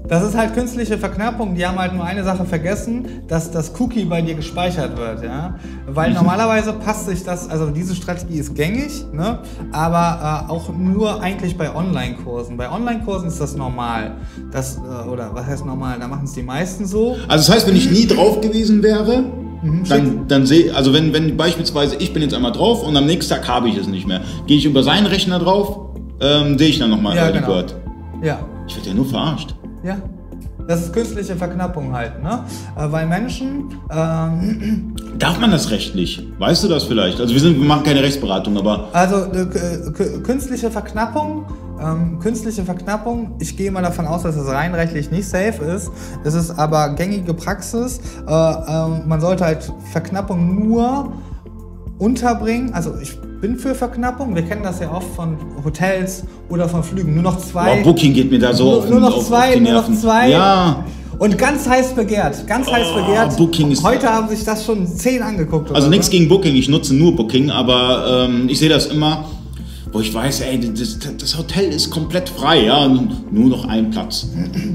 das 0.08 0.22
ist 0.22 0.38
halt 0.38 0.54
künstliche 0.54 0.98
Verknappung. 0.98 1.56
Die 1.56 1.66
haben 1.66 1.80
halt 1.80 1.94
nur 1.94 2.04
eine 2.04 2.24
Sache 2.24 2.46
vergessen, 2.46 3.24
dass 3.28 3.52
das 3.52 3.72
Cookie 3.80 4.04
bei 4.04 4.22
dir 4.22 4.36
gespeichert 4.36 4.98
wird, 4.98 5.24
ja. 5.24 5.56
Weil 5.88 6.10
mhm. 6.10 6.18
normalerweise 6.18 6.74
passt 6.74 7.08
sich 7.08 7.24
das, 7.24 7.50
also 7.50 7.72
diese 7.72 7.96
Strategie 7.96 8.38
ist 8.38 8.54
gängig, 8.54 9.06
ne? 9.14 9.40
aber 9.72 10.46
äh, 10.48 10.52
auch 10.52 10.70
nur 10.76 11.22
eigentlich 11.22 11.58
bei 11.58 11.74
Online-Kursen. 11.74 12.58
Bei 12.58 12.70
Online-Kursen 12.70 13.30
ist 13.30 13.40
das 13.40 13.56
normal. 13.56 14.18
Das, 14.52 14.78
äh, 14.78 15.10
oder 15.10 15.34
was 15.34 15.46
heißt 15.46 15.66
normal? 15.66 15.98
Da 16.00 16.08
machen 16.08 16.26
es 16.26 16.34
die 16.34 16.44
meisten 16.44 16.86
so. 16.86 17.16
Also 17.28 17.48
das 17.48 17.50
heißt, 17.50 17.68
wenn 17.68 17.76
ich 17.76 17.90
nie 17.90 18.06
drauf 18.06 18.42
gewesen 18.42 18.84
wäre, 18.84 19.24
Mhm, 19.64 19.84
dann, 19.88 20.28
dann 20.28 20.46
sehe 20.46 20.76
also 20.76 20.94
wenn, 20.94 21.14
wenn 21.14 21.38
beispielsweise 21.38 21.96
ich 21.96 22.14
bin 22.14 22.22
jetzt 22.22 22.34
einmal 22.34 22.52
drauf 22.52 22.86
und 22.86 22.96
am 22.98 23.06
nächsten 23.06 23.34
Tag 23.34 23.48
habe 23.48 23.70
ich 23.70 23.78
es 23.78 23.88
nicht 23.88 24.08
mehr, 24.08 24.22
gehe 24.46 24.58
ich 24.58 24.66
über 24.66 24.84
seinen 24.84 25.08
Rechner 25.08 25.40
drauf, 25.40 25.94
ähm, 26.20 26.58
sehe 26.58 26.70
ich 26.70 26.80
dann 26.80 26.90
nochmal 26.90 27.16
ja, 27.16 27.32
genau. 27.32 27.48
Bird. 27.48 27.76
Ja. 28.22 28.46
Ich 28.68 28.76
werde 28.76 28.90
ja 28.90 28.96
nur 28.96 29.06
verarscht. 29.06 29.56
Ja. 29.84 29.98
Das 30.68 30.82
ist 30.82 30.94
künstliche 30.94 31.36
Verknappung 31.36 31.94
halt, 31.94 32.22
ne? 32.24 32.44
Äh, 32.78 32.92
weil 32.92 33.08
Menschen. 33.08 33.70
Ähm, 33.92 34.96
Darf 35.20 35.40
man 35.40 35.52
das 35.52 35.72
rechtlich? 35.72 36.26
Weißt 36.40 36.64
du 36.64 36.68
das 36.68 36.86
vielleicht? 36.86 37.20
Also 37.20 37.34
wir, 37.34 37.42
sind, 37.42 37.60
wir 37.60 37.68
machen 37.68 37.84
keine 37.84 38.02
Rechtsberatung, 38.02 38.58
aber. 38.58 38.88
Also 38.94 39.26
äh, 39.26 39.92
künstliche 40.24 40.72
Verknappung. 40.72 41.46
Ähm, 41.82 42.20
künstliche 42.20 42.64
Verknappung, 42.64 43.36
ich 43.40 43.58
gehe 43.58 43.70
mal 43.70 43.82
davon 43.82 44.06
aus, 44.08 44.24
dass 44.24 44.38
es 44.38 44.48
rein 44.48 44.74
rechtlich 44.74 45.12
nicht 45.12 45.28
safe 45.28 45.64
ist. 45.66 45.92
Es 46.24 46.34
ist 46.34 46.52
aber 46.52 46.96
gängige 46.96 47.34
Praxis. 47.34 48.00
Äh, 48.26 48.32
äh, 48.32 49.06
man 49.06 49.20
sollte 49.20 49.44
halt 49.44 49.70
Verknappung 49.92 50.70
nur 50.70 51.14
unterbringen. 51.98 52.74
Also 52.74 52.96
ich 53.02 53.18
bin 53.44 53.60
für 53.60 53.76
Verknappung. 53.76 54.34
Wir 54.34 54.44
kennen 54.44 54.64
das 54.64 54.80
ja 54.80 54.90
oft 54.90 55.14
von 55.18 55.36
Hotels 55.66 56.24
oder 56.48 56.70
von 56.70 56.82
Flügen. 56.82 57.14
Nur 57.14 57.24
noch 57.24 57.38
zwei. 57.38 57.76
Boah, 57.76 57.92
Booking 57.92 58.14
geht 58.14 58.32
mir 58.32 58.40
da 58.40 58.54
so 58.54 58.64
nur, 58.64 58.78
auf, 58.78 58.90
nur 58.90 59.00
noch 59.02 59.18
auf, 59.18 59.28
zwei, 59.28 59.56
auf 59.56 59.60
nur 59.60 59.74
noch 59.74 59.94
zwei. 59.94 60.30
Ja. 60.30 60.86
Und 61.20 61.38
ganz 61.38 61.68
heiß 61.68 61.94
begehrt, 61.94 62.48
ganz 62.48 62.72
heiß 62.72 62.88
oh, 62.94 63.02
begehrt. 63.02 63.36
Booking 63.36 63.72
ist 63.72 63.84
Heute 63.84 64.08
haben 64.08 64.30
sich 64.30 64.46
das 64.46 64.66
schon 64.66 64.88
zehn 64.88 65.22
angeguckt. 65.22 65.76
Also 65.76 65.90
nichts 65.90 66.10
gegen 66.10 66.30
Booking, 66.30 66.56
ich 66.56 66.70
nutze 66.70 66.96
nur 66.96 67.18
Booking, 67.18 67.52
aber 67.52 68.28
ähm, 68.30 68.48
ich 68.48 68.60
sehe 68.60 68.70
das 68.70 68.86
immer, 68.86 69.26
wo 69.92 70.00
ich 70.00 70.14
weiß, 70.14 70.40
ey, 70.42 70.60
das, 70.74 71.00
das, 71.18 71.38
Hotel 71.38 71.66
ist 71.66 71.90
komplett 71.90 72.30
frei, 72.30 72.64
ja, 72.64 72.88
nur 72.88 73.50
noch 73.50 73.68
ein 73.68 73.92
Platz, 73.92 74.30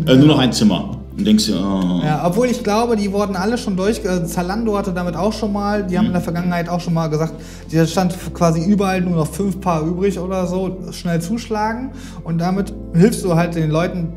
äh, 0.07 0.15
nur 0.15 0.27
noch 0.27 0.39
ein 0.39 0.53
Zimmer. 0.53 0.98
Und 1.19 1.25
denkst 1.25 1.49
du, 1.49 1.55
oh. 1.55 2.01
Ja, 2.05 2.25
obwohl 2.25 2.47
ich 2.47 2.63
glaube, 2.63 2.95
die 2.95 3.13
wurden 3.13 3.35
alle 3.35 3.59
schon 3.59 3.77
durch. 3.77 4.05
Äh, 4.05 4.25
Zalando 4.25 4.79
hatte 4.79 4.93
damit 4.93 5.17
auch 5.17 5.33
schon 5.33 5.53
mal, 5.53 5.83
die 5.83 5.99
haben 5.99 6.07
in 6.07 6.13
der 6.13 6.21
Vergangenheit 6.21 6.69
auch 6.69 6.81
schon 6.81 6.95
mal 6.95 7.09
gesagt, 7.09 7.35
da 7.73 7.87
stand 7.87 8.15
quasi 8.33 8.65
überall 8.65 9.01
nur 9.01 9.17
noch 9.17 9.27
fünf 9.27 9.61
Paar 9.61 9.83
übrig 9.83 10.17
oder 10.21 10.47
so, 10.47 10.79
schnell 10.93 11.21
zuschlagen. 11.21 11.91
Und 12.23 12.39
damit 12.39 12.73
hilfst 12.95 13.25
du 13.25 13.35
halt 13.35 13.57
den 13.57 13.71
Leuten, 13.71 14.13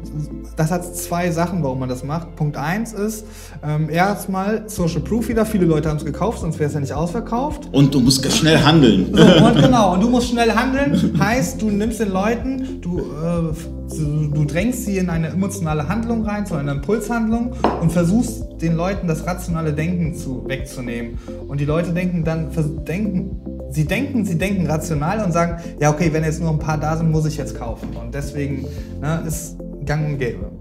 das 0.56 0.70
hat 0.70 0.96
zwei 0.96 1.32
Sachen, 1.32 1.64
warum 1.64 1.80
man 1.80 1.90
das 1.90 2.04
macht. 2.04 2.36
Punkt 2.36 2.56
eins 2.56 2.94
ist, 2.94 3.26
ähm, 3.64 3.90
erstmal 3.90 4.66
Social 4.68 5.02
Proof 5.02 5.28
wieder. 5.28 5.44
Viele 5.48 5.66
Leute 5.66 5.90
haben 5.90 5.98
es 5.98 6.06
gekauft, 6.06 6.42
sonst 6.42 6.60
wäre 6.60 6.68
es 6.68 6.76
ja 6.76 6.82
nicht 6.82 6.94
ausverkauft. 6.94 7.68
Und 7.72 7.96
du 7.96 8.00
musst 8.00 8.32
schnell 8.32 8.60
handeln. 8.60 9.08
So, 9.12 9.46
und 9.46 9.56
genau, 9.56 9.94
und 9.96 10.02
du 10.02 10.10
musst 10.10 10.30
schnell 10.30 10.52
handeln. 10.52 11.20
heißt, 11.20 11.60
du 11.60 11.72
nimmst 11.72 12.00
den 12.00 12.12
Leuten, 12.12 12.80
du 12.80 13.00
äh, 13.00 13.81
du 13.98 14.46
drängst 14.46 14.86
sie 14.86 14.98
in 14.98 15.10
eine 15.10 15.28
emotionale 15.28 15.88
Handlung 15.88 16.24
rein, 16.26 16.46
zu 16.46 16.56
einer 16.56 16.74
Impulshandlung 16.74 17.54
und 17.82 17.92
versuchst 17.92 18.44
den 18.62 18.76
Leuten 18.76 19.08
das 19.08 19.26
rationale 19.26 19.74
Denken 19.74 20.16
zu, 20.16 20.44
wegzunehmen. 20.48 21.18
Und 21.48 21.60
die 21.60 21.66
Leute 21.66 21.92
denken 21.92 22.24
dann, 22.24 22.50
denken, 22.88 23.42
sie 23.70 23.86
denken, 23.86 24.26
sie 24.26 24.38
denken 24.38 24.68
rational 24.68 25.24
und 25.24 25.32
sagen, 25.32 25.62
ja 25.80 25.90
okay, 25.90 26.10
wenn 26.12 26.24
jetzt 26.24 26.42
nur 26.42 26.52
ein 26.52 26.60
paar 26.60 26.78
da 26.78 26.96
sind, 26.98 27.12
muss 27.12 27.26
ich 27.26 27.38
jetzt 27.38 27.58
kaufen. 27.58 27.90
Und 27.96 28.14
deswegen 28.14 28.66
ne, 29.02 29.24
ist 29.28 29.58
gang 29.86 30.06
und 30.06 30.18
gäbe. 30.20 30.52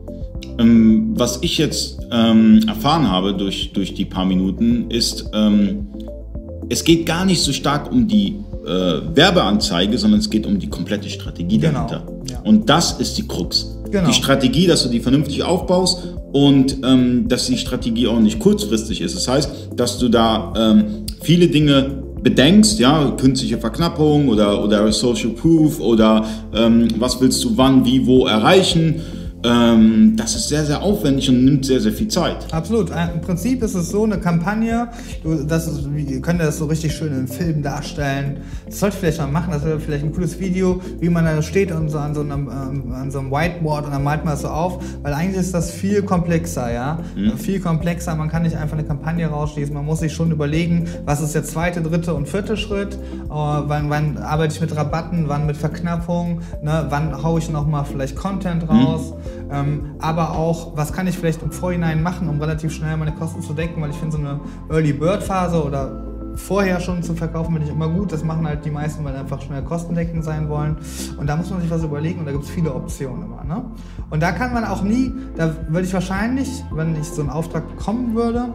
Ähm, 0.59 1.13
was 1.15 1.39
ich 1.43 1.59
jetzt 1.59 2.01
ähm, 2.11 2.63
erfahren 2.67 3.11
habe 3.11 3.35
durch, 3.35 3.73
durch 3.73 3.95
die 3.95 4.05
paar 4.05 4.25
Minuten 4.25 4.91
ist, 4.91 5.31
ähm, 5.33 5.87
es 6.69 6.85
geht 6.85 7.07
gar 7.07 7.25
nicht 7.25 7.43
so 7.43 7.53
stark 7.53 7.91
um 7.91 8.07
die 8.07 8.37
äh, 8.65 8.71
Werbeanzeige, 9.15 9.99
sondern 9.99 10.21
es 10.21 10.31
geht 10.31 10.47
um 10.47 10.59
die 10.59 10.69
komplette 10.69 11.09
Strategie 11.09 11.59
genau, 11.59 11.87
dahinter. 11.89 12.20
Und 12.45 12.69
das 12.69 13.01
ist 13.01 13.19
die 13.19 13.27
Krux. 13.27 13.77
Genau. 13.91 14.09
Die 14.09 14.15
Strategie, 14.15 14.67
dass 14.67 14.85
du 14.85 14.89
die 14.89 15.01
vernünftig 15.01 15.43
aufbaust 15.43 16.15
und 16.33 16.77
ähm, 16.85 17.27
dass 17.29 17.47
die 17.47 17.59
Strategie 17.59 18.07
auch 18.07 18.21
nicht 18.21 18.39
kurzfristig 18.39 19.01
ist. 19.01 19.17
Das 19.17 19.27
heißt, 19.27 19.51
dass 19.75 19.99
du 19.99 20.09
da 20.09 20.53
ähm, 20.57 21.07
viele 21.23 21.49
Dinge 21.49 22.03
bedenkst, 22.23 22.79
ja, 22.79 23.11
künstliche 23.13 23.59
Verknappung 23.59 24.29
oder, 24.29 24.63
oder 24.63 24.93
Social 24.93 25.31
Proof 25.31 25.81
oder 25.81 26.25
ähm, 26.55 26.89
was 26.99 27.21
willst 27.21 27.43
du 27.45 27.57
wann, 27.57 27.85
wie, 27.85 28.07
wo 28.07 28.27
erreichen 28.27 29.01
ähm, 29.43 30.15
das 30.17 30.35
ist 30.35 30.49
sehr, 30.49 30.65
sehr 30.65 30.83
aufwendig 30.83 31.29
und 31.31 31.45
nimmt 31.45 31.65
sehr, 31.65 31.81
sehr 31.81 31.93
viel 31.93 32.09
Zeit. 32.09 32.53
Absolut. 32.53 32.91
Äh, 32.91 33.15
Im 33.15 33.21
Prinzip 33.23 33.63
ist 33.63 33.75
es 33.75 33.89
so 33.89 34.05
eine 34.05 34.19
Kampagne, 34.19 34.89
das 35.47 35.67
ist, 35.67 35.89
ihr 35.97 36.21
könnt 36.21 36.41
das 36.41 36.59
so 36.59 36.67
richtig 36.67 36.95
schön 36.95 37.13
im 37.13 37.27
Film 37.27 37.63
darstellen. 37.63 38.39
Das 38.67 38.81
sollte 38.81 38.97
ich 38.97 39.01
vielleicht 39.01 39.19
mal 39.19 39.29
machen, 39.29 39.53
das 39.53 39.65
wäre 39.65 39.81
vielleicht 39.81 40.05
ein 40.05 40.13
cooles 40.13 40.39
Video, 40.39 40.81
wie 41.01 41.09
man 41.09 41.25
da 41.25 41.41
steht 41.43 41.73
und 41.73 41.89
so 41.89 41.99
an, 41.99 42.15
so 42.15 42.21
einem, 42.21 42.49
ähm, 42.49 42.93
an 42.93 43.11
so 43.11 43.21
einem 43.21 43.31
Whiteboard 43.31 43.87
und 43.87 43.93
dann 43.93 44.05
malt 44.05 44.25
man 44.25 44.35
das 44.35 44.43
so 44.43 44.49
auf, 44.49 44.83
weil 45.03 45.15
eigentlich 45.15 45.41
ist 45.41 45.55
das 45.55 45.71
viel 45.71 46.03
komplexer, 46.03 46.73
ja. 46.73 46.99
Mhm. 47.17 47.39
Viel 47.39 47.61
komplexer, 47.61 48.15
man 48.17 48.29
kann 48.29 48.43
nicht 48.43 48.57
einfach 48.57 48.77
eine 48.77 48.87
Kampagne 48.87 49.27
rausschließen, 49.27 49.73
man 49.75 49.87
muss 49.87 50.01
sich 50.01 50.13
schon 50.13 50.31
überlegen, 50.31 50.87
was 51.07 51.23
ist 51.23 51.35
der 51.35 51.45
zweite, 51.45 51.81
dritte 51.81 52.13
und 52.13 52.29
vierte 52.29 52.57
Schritt, 52.59 52.95
äh, 52.95 53.29
wann, 53.31 53.89
wann 53.89 54.19
arbeite 54.19 54.55
ich 54.55 54.61
mit 54.61 54.77
Rabatten, 54.77 55.29
wann 55.29 55.47
mit 55.47 55.57
Verknappung, 55.57 56.41
ne? 56.63 56.87
wann 56.91 57.23
haue 57.23 57.39
ich 57.39 57.51
nochmal 57.51 57.87
vielleicht 57.87 58.17
Content 58.17 58.69
raus. 58.69 59.13
Mhm. 59.13 59.30
Ähm, 59.51 59.97
aber 59.99 60.33
auch, 60.33 60.77
was 60.77 60.93
kann 60.93 61.07
ich 61.07 61.19
vielleicht 61.19 61.43
im 61.43 61.53
Vorhinein 61.53 62.03
machen, 62.03 62.29
um 62.29 62.41
relativ 62.41 62.73
schnell 62.73 62.97
meine 62.97 63.13
Kosten 63.13 63.43
zu 63.43 63.53
decken, 63.53 63.83
weil 63.83 63.91
ich 63.91 63.97
finde 63.97 64.17
so 64.17 64.19
eine 64.19 64.41
Early 64.69 64.93
Bird 64.93 65.23
Phase 65.23 65.63
oder 65.63 66.11
vorher 66.37 66.81
schon 66.81 67.03
zu 67.03 67.15
verkaufen, 67.15 67.55
bin 67.55 67.63
ich 67.63 67.69
immer 67.69 67.89
gut. 67.89 68.13
Das 68.13 68.25
machen 68.25 68.47
halt 68.47 68.65
die 68.65 68.71
meisten, 68.71 69.05
weil 69.05 69.17
einfach 69.17 69.41
schnell 69.43 69.63
kostendeckend 69.63 70.25
sein 70.25 70.49
wollen. 70.49 70.77
Und 71.17 71.27
da 71.27 71.37
muss 71.37 71.51
man 71.51 71.61
sich 71.61 71.71
was 71.71 71.83
überlegen 71.83 72.21
und 72.21 72.27
da 72.27 72.33
gibt 72.33 72.45
es 72.45 72.51
viele 72.51 72.75
Optionen 72.75 73.25
immer. 73.25 73.45
Ne? 73.45 73.65
Und 74.11 74.23
da 74.23 74.33
kann 74.33 74.53
man 74.53 74.65
auch 74.65 74.83
nie, 74.83 75.13
da 75.37 75.55
würde 75.69 75.87
ich 75.87 75.95
wahrscheinlich, 75.95 76.65
wenn 76.73 76.97
ich 76.97 77.09
so 77.09 77.23
einen 77.23 77.31
Auftrag 77.31 77.69
bekommen 77.69 78.15
würde, 78.15 78.55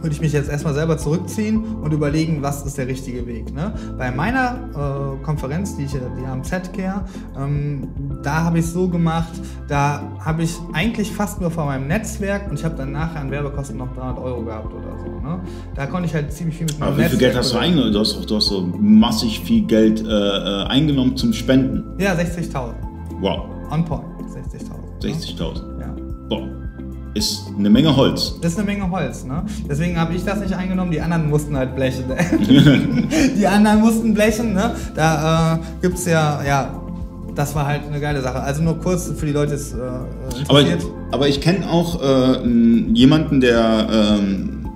würde 0.00 0.14
ich 0.14 0.20
mich 0.20 0.32
jetzt 0.32 0.48
erstmal 0.48 0.74
selber 0.74 0.98
zurückziehen 0.98 1.76
und 1.82 1.92
überlegen, 1.92 2.42
was 2.42 2.64
ist 2.64 2.78
der 2.78 2.86
richtige 2.86 3.26
Weg. 3.26 3.52
Ne? 3.54 3.72
Bei 3.96 4.10
meiner 4.10 5.18
äh, 5.20 5.24
Konferenz, 5.24 5.76
die 5.76 5.84
ich 5.84 5.92
die 5.92 6.26
am 6.26 6.44
Z-Care, 6.44 7.04
ähm, 7.36 7.88
da 8.22 8.44
habe 8.44 8.58
ich 8.58 8.66
es 8.66 8.72
so 8.72 8.88
gemacht, 8.88 9.32
da 9.66 10.02
habe 10.24 10.42
ich 10.42 10.54
eigentlich 10.72 11.10
fast 11.10 11.40
nur 11.40 11.50
von 11.50 11.66
meinem 11.66 11.88
Netzwerk 11.88 12.48
und 12.50 12.58
ich 12.58 12.64
habe 12.64 12.76
dann 12.76 12.92
nachher 12.92 13.20
an 13.20 13.30
Werbekosten 13.30 13.76
noch 13.76 13.92
300 13.94 14.18
Euro 14.18 14.44
gehabt 14.44 14.72
oder 14.72 14.98
so. 14.98 15.20
Ne? 15.20 15.40
Da 15.74 15.86
konnte 15.86 16.08
ich 16.08 16.14
halt 16.14 16.32
ziemlich 16.32 16.56
viel 16.56 16.66
mit 16.66 16.78
meinem 16.78 16.92
Aber 16.92 16.98
wie 16.98 17.08
viel 17.08 17.18
Geld 17.18 17.36
hast 17.36 17.52
du 17.52 17.58
eingenommen? 17.58 17.92
Du 17.92 18.00
hast, 18.00 18.30
du 18.30 18.36
hast 18.36 18.46
so 18.46 18.62
massig 18.78 19.40
viel 19.40 19.62
Geld 19.66 20.04
äh, 20.04 20.08
äh 20.08 20.64
eingenommen 20.68 21.16
zum 21.16 21.32
Spenden. 21.32 21.84
Ja, 21.98 22.12
60.000. 22.12 22.74
Wow. 23.20 23.46
On 23.70 23.84
point, 23.84 24.04
60.000. 24.22 25.02
60.000. 25.02 25.80
Ja. 25.80 25.94
Boah 26.28 26.67
ist 27.18 27.42
eine 27.58 27.68
Menge 27.68 27.94
Holz. 27.94 28.36
Das 28.40 28.52
ist 28.52 28.58
eine 28.58 28.66
Menge 28.66 28.90
Holz, 28.90 29.24
ne? 29.24 29.42
Deswegen 29.68 29.98
habe 29.98 30.14
ich 30.14 30.24
das 30.24 30.40
nicht 30.40 30.54
eingenommen, 30.54 30.90
die 30.90 31.00
anderen 31.00 31.28
mussten 31.28 31.56
halt 31.56 31.74
blechen. 31.74 32.04
die 33.38 33.46
anderen 33.46 33.80
mussten 33.80 34.14
blechen, 34.14 34.54
ne? 34.54 34.74
Da 34.94 35.54
äh, 35.54 35.58
gibt 35.82 35.98
es 35.98 36.06
ja, 36.06 36.42
ja, 36.46 36.80
das 37.34 37.54
war 37.54 37.66
halt 37.66 37.82
eine 37.86 38.00
geile 38.00 38.22
Sache. 38.22 38.40
Also 38.40 38.62
nur 38.62 38.78
kurz 38.78 39.12
für 39.16 39.26
die 39.26 39.32
Leute 39.32 39.54
ist 39.54 39.74
äh, 39.74 39.76
Aber, 40.48 40.64
aber 41.10 41.28
ich 41.28 41.40
kenne 41.40 41.68
auch 41.68 42.00
äh, 42.02 42.48
jemanden, 42.94 43.40
der, 43.40 43.88
ähm, 43.92 44.66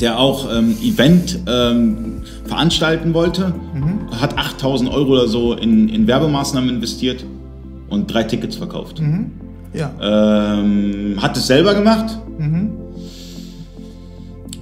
der 0.00 0.18
auch 0.18 0.48
ähm, 0.52 0.76
Event 0.82 1.40
ähm, 1.46 2.22
veranstalten 2.46 3.14
wollte, 3.14 3.54
mhm. 3.74 4.10
hat 4.20 4.36
8000 4.36 4.90
Euro 4.90 5.12
oder 5.12 5.28
so 5.28 5.54
in, 5.54 5.88
in 5.88 6.06
Werbemaßnahmen 6.06 6.70
investiert 6.70 7.24
und 7.88 8.12
drei 8.12 8.24
Tickets 8.24 8.56
verkauft. 8.56 9.00
Mhm. 9.00 9.30
Ja. 9.74 9.90
Ähm, 10.00 11.18
hat 11.20 11.36
es 11.36 11.46
selber 11.46 11.74
gemacht. 11.74 12.18
Mhm. 12.38 12.84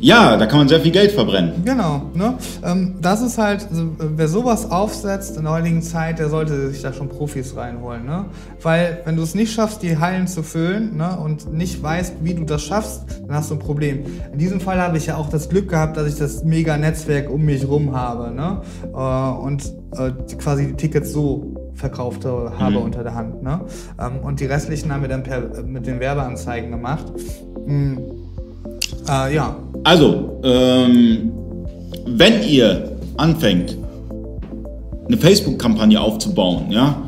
Ja, 0.02 0.36
da 0.36 0.46
kann 0.46 0.58
man 0.58 0.68
sehr 0.68 0.80
viel 0.80 0.90
Geld 0.90 1.12
verbrennen. 1.12 1.62
Genau. 1.64 2.10
Ne? 2.14 2.34
Ähm, 2.64 2.96
das 3.00 3.22
ist 3.22 3.38
halt, 3.38 3.68
also, 3.70 3.84
wer 3.98 4.26
sowas 4.26 4.68
aufsetzt 4.68 5.36
in 5.36 5.44
der 5.44 5.52
heutigen 5.52 5.80
Zeit, 5.80 6.18
der 6.18 6.28
sollte 6.28 6.70
sich 6.70 6.82
da 6.82 6.92
schon 6.92 7.08
Profis 7.08 7.54
reinholen. 7.54 8.04
Ne? 8.04 8.24
Weil 8.60 8.98
wenn 9.04 9.14
du 9.14 9.22
es 9.22 9.36
nicht 9.36 9.52
schaffst, 9.52 9.80
die 9.80 9.98
Hallen 9.98 10.26
zu 10.26 10.42
füllen 10.42 10.96
ne, 10.96 11.16
und 11.16 11.52
nicht 11.52 11.80
weißt, 11.80 12.16
wie 12.22 12.34
du 12.34 12.42
das 12.44 12.62
schaffst, 12.62 13.04
dann 13.28 13.36
hast 13.36 13.50
du 13.50 13.54
ein 13.54 13.60
Problem. 13.60 14.04
In 14.32 14.40
diesem 14.40 14.60
Fall 14.60 14.80
habe 14.80 14.98
ich 14.98 15.06
ja 15.06 15.16
auch 15.16 15.30
das 15.30 15.48
Glück 15.48 15.68
gehabt, 15.68 15.96
dass 15.96 16.08
ich 16.08 16.16
das 16.16 16.42
mega 16.42 16.76
Netzwerk 16.76 17.30
um 17.30 17.44
mich 17.44 17.68
rum 17.68 17.94
habe. 17.94 18.34
Ne? 18.34 18.60
Äh, 18.92 19.40
und 19.40 19.72
äh, 19.96 20.10
quasi 20.36 20.66
die 20.66 20.74
Tickets 20.74 21.12
so 21.12 21.51
verkauft 21.74 22.24
habe 22.24 22.72
mhm. 22.72 22.82
unter 22.82 23.02
der 23.02 23.14
Hand. 23.14 23.42
Ne? 23.42 23.60
Ähm, 24.00 24.20
und 24.22 24.40
die 24.40 24.46
restlichen 24.46 24.92
haben 24.92 25.02
wir 25.02 25.08
dann 25.08 25.22
per, 25.22 25.62
mit 25.64 25.86
den 25.86 26.00
Werbeanzeigen 26.00 26.70
gemacht. 26.70 27.06
Mhm. 27.66 27.98
Äh, 29.08 29.34
ja. 29.34 29.56
Also, 29.84 30.40
ähm, 30.44 31.32
wenn 32.06 32.42
ihr 32.42 32.96
anfängt, 33.16 33.76
eine 35.06 35.16
Facebook-Kampagne 35.16 36.00
aufzubauen, 36.00 36.70
ja, 36.70 37.02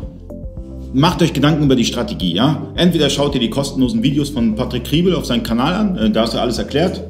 macht 0.92 1.22
euch 1.22 1.32
Gedanken 1.32 1.64
über 1.64 1.76
die 1.76 1.84
Strategie, 1.84 2.34
ja. 2.34 2.62
Entweder 2.76 3.10
schaut 3.10 3.34
ihr 3.34 3.40
die 3.40 3.50
kostenlosen 3.50 4.02
Videos 4.02 4.30
von 4.30 4.54
Patrick 4.54 4.84
Kriebel 4.84 5.14
auf 5.14 5.26
seinen 5.26 5.42
Kanal 5.42 5.74
an, 5.74 5.96
äh, 5.96 6.10
da 6.10 6.24
ist 6.24 6.34
er 6.34 6.42
alles 6.42 6.58
erklärt. 6.58 7.02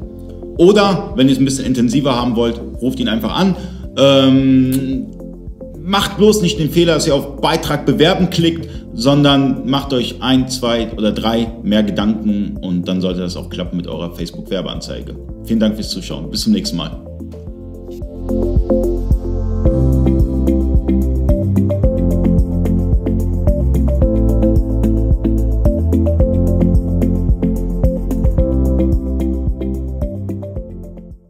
Oder, 0.57 1.13
wenn 1.17 1.29
ihr 1.29 1.33
es 1.33 1.39
ein 1.39 1.45
bisschen 1.45 1.67
intensiver 1.67 2.15
haben 2.15 2.37
wollt, 2.37 2.61
ruft 2.81 3.01
ihn 3.01 3.09
einfach 3.09 3.35
an. 3.35 3.57
Ähm, 3.97 5.07
macht 5.85 6.17
bloß 6.17 6.41
nicht 6.41 6.59
den 6.59 6.71
Fehler, 6.71 6.95
dass 6.95 7.07
ihr 7.07 7.15
auf 7.15 7.37
Beitrag 7.41 7.85
bewerben 7.85 8.31
klickt, 8.31 8.69
sondern 8.95 9.69
macht 9.69 9.93
euch 9.93 10.23
ein, 10.23 10.49
zwei 10.49 10.91
oder 10.93 11.13
drei 11.13 11.53
mehr 11.63 11.83
Gedanken 11.83 12.57
und 12.57 12.89
dann 12.89 13.03
sollte 13.03 13.21
das 13.21 13.37
auch 13.37 13.51
klappen 13.51 13.77
mit 13.77 13.87
eurer 13.87 14.15
Facebook-Werbeanzeige. 14.15 15.15
Vielen 15.45 15.61
Dank 15.61 15.75
fürs 15.75 15.91
Zuschauen. 15.91 16.31
Bis 16.31 16.43
zum 16.43 16.53
nächsten 16.53 16.79
Mal. 16.79 17.01